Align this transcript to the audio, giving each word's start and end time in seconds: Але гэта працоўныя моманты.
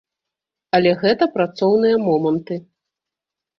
Але 0.77 0.93
гэта 1.01 1.27
працоўныя 1.37 2.01
моманты. 2.09 2.61